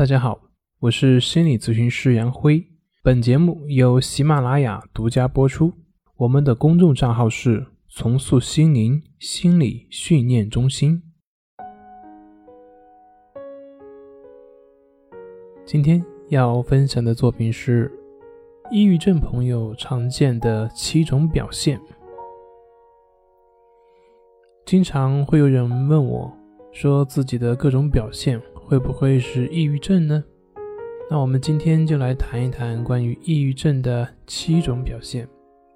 [0.00, 0.40] 大家好，
[0.78, 2.66] 我是心理咨询师杨辉。
[3.02, 5.70] 本节目由喜马拉雅独家播出。
[6.16, 11.02] 我们的公众账号是“重塑心灵心理训练中心”。
[15.66, 17.92] 今天要分享的作品是
[18.70, 21.78] 抑郁症朋友常见的七种表现。
[24.64, 26.32] 经常会有人问我，
[26.72, 28.40] 说自己的各种表现。
[28.70, 30.22] 会不会是抑郁症呢？
[31.10, 35.26] 那我们今天就来谈一谈关于抑郁症的七种表现。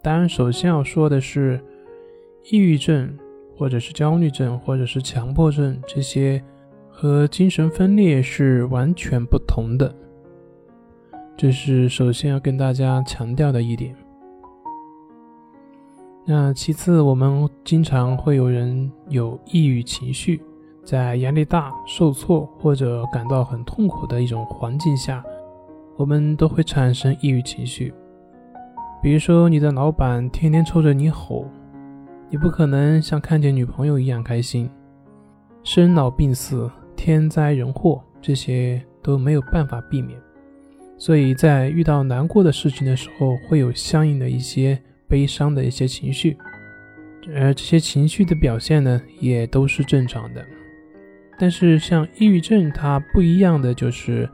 [0.00, 1.60] 当然，首先要说的是，
[2.52, 3.12] 抑郁症
[3.56, 6.40] 或者是焦虑症或者是强迫症这些
[6.88, 9.92] 和精神分裂是完全不同的，
[11.36, 13.92] 这是首先要跟大家强调的一点。
[16.24, 20.40] 那其次，我们经常会有人有抑郁情绪。
[20.84, 25.24] 在压力大、受挫或者感到很痛苦的一种环境下，
[25.96, 27.92] 我们都会产生抑郁情绪。
[29.02, 31.46] 比如说，你的老板天天抽着你吼，
[32.30, 34.68] 你不可能像看见女朋友一样开心。
[35.62, 40.18] 生老病死、天灾人祸，这些都没有办法避免。
[40.98, 46.36] 所以在遇到难过的事情的时候，会有相应的一些悲伤的一些情绪，
[47.34, 50.44] 而这些情绪的表现呢，也都是正常的。
[51.38, 54.28] 但是像抑郁症，它不一样的就是，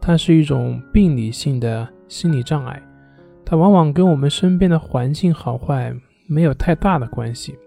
[0.00, 2.82] 它是一种病理性的心理障碍，
[3.44, 5.94] 它往往跟我们身边的环境好坏
[6.26, 7.58] 没有太大的关系。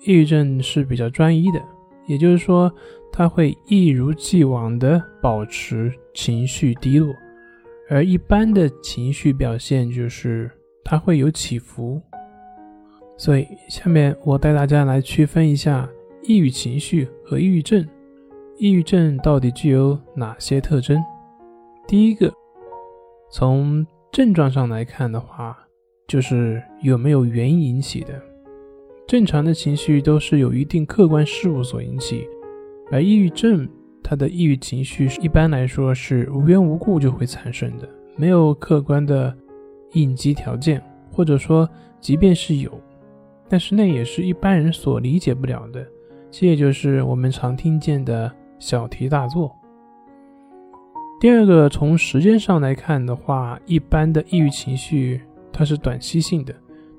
[0.00, 1.62] 抑郁症是比较专一的，
[2.06, 2.72] 也就是说，
[3.12, 7.14] 它会一如既往的保持情绪低落，
[7.88, 10.50] 而一般的情绪表现就是
[10.84, 12.00] 它会有起伏。
[13.16, 15.88] 所以下面我带大家来区分一下。
[16.28, 17.86] 抑郁情绪和抑郁症，
[18.58, 21.00] 抑郁症到底具有哪些特征？
[21.86, 22.34] 第一个，
[23.30, 25.56] 从症状上来看的话，
[26.08, 28.20] 就是有没有原因引起的。
[29.06, 32.26] 正常的情绪都是有一定客观事物所引起，
[32.90, 33.68] 而抑郁症，
[34.02, 39.32] 它的抑郁情绪一般来说是无缘无故就会产生的，没有客观的
[39.92, 41.68] 应激条件，或者说，
[42.00, 42.80] 即便是有，
[43.48, 45.86] 但是那也是一般人所理解不了的。
[46.38, 49.50] 这就是我们常听见的小题大做。
[51.18, 56.54] 第二个，从时间上来看的话，一般的抑郁情绪它是短期性的，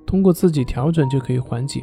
[0.07, 1.81] 通过自己调整就可以缓解；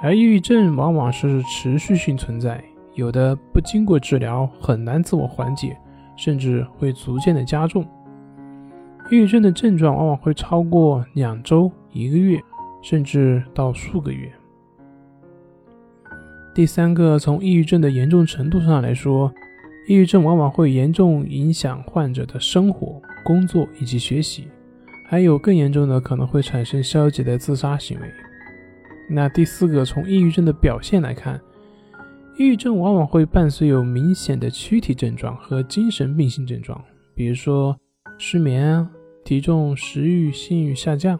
[0.00, 2.62] 而抑郁症往往是持续性存在，
[2.94, 5.76] 有的不经过治疗很难自我缓解，
[6.14, 7.84] 甚至会逐渐的加重。
[9.10, 12.40] 抑郁症的症状往往会超过两周、一个月，
[12.80, 14.30] 甚至到数个月。
[16.60, 19.32] 第三个，从抑郁症的严重程度上来说，
[19.88, 24.46] 抑郁症往往会严重影响患者的生活、工作以及学习，
[25.08, 28.06] 还有更严重的可能会产生消极的自杀行为。
[29.08, 31.40] 那第四个，从抑郁症的表现来看，
[32.36, 36.78] 抑郁症往往会伴随有明显的躯体症状和精神病性症状，
[37.14, 37.74] 比如说
[38.18, 38.86] 失眠啊、
[39.24, 41.18] 体重、食欲、性欲下降，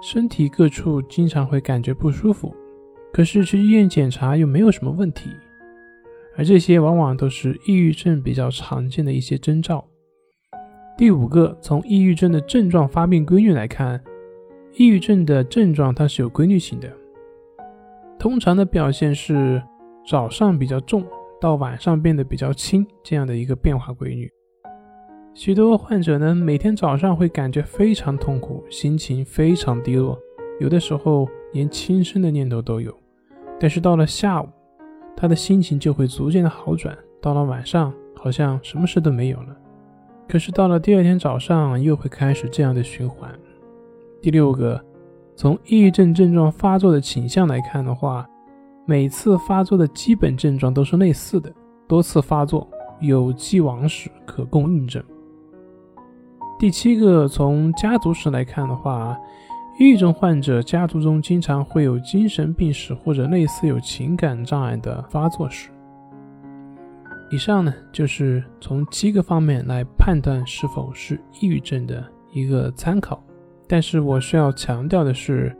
[0.00, 2.56] 身体各处经常会感觉不舒服。
[3.12, 5.30] 可是去医院检查又没有什么问题，
[6.36, 9.84] 而这些往往都是抑郁症比较常见的一些征兆。
[10.96, 14.02] 第五个，从抑郁症的症状发病规律来看，
[14.74, 16.92] 抑郁症的症状它是有规律性的，
[18.18, 19.62] 通常的表现是
[20.06, 21.04] 早上比较重，
[21.40, 24.30] 到晚上变得比较轻这样的一个变化规律。
[25.34, 30.18] 许多患者呢，每天早上会感觉非常痛苦，心情非常低落，
[30.60, 31.28] 有的时候。
[31.54, 32.94] 连轻生的念头都有，
[33.58, 34.46] 但是到了下午，
[35.16, 36.94] 他的心情就会逐渐的好转。
[37.22, 39.56] 到了晚上，好像什么事都没有了。
[40.28, 43.30] 可是到了第二天早上，又会开始这样的循环。
[44.20, 44.78] 第六个，
[45.34, 48.28] 从抑郁症症状发作的倾向来看的话，
[48.84, 51.50] 每次发作的基本症状都是类似的，
[51.88, 52.68] 多次发作，
[53.00, 55.02] 有既往史可供印证。
[56.58, 59.18] 第七个，从家族史来看的话。
[59.78, 65.70] 抑郁症患者家族中经常会有精神病史或者类似有情感障碍的发作史。
[67.30, 73.22] 以上呢，就是从七个方面来判断是否是抑郁症的一个参考。
[73.68, 75.56] 但是我需要强调的是，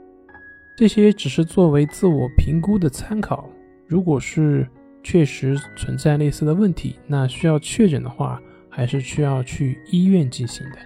[0.75, 3.47] 这些只是作为自我评估的参考。
[3.87, 4.67] 如果是
[5.01, 10.77] 确实存在类似的问题，那需要确诊的话，还是需要去医院进行的，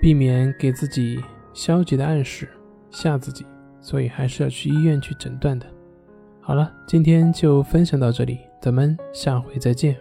[0.00, 1.20] 避免给自己
[1.52, 2.48] 消极的暗示。
[2.92, 3.44] 吓自己，
[3.80, 5.66] 所以还是要去医院去诊断的。
[6.40, 9.96] 好了，今天就分享到这里，咱们下回再见。